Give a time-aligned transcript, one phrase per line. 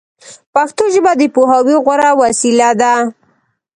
[0.53, 2.93] پښتو ژبه د پوهاوي غوره وسیله ده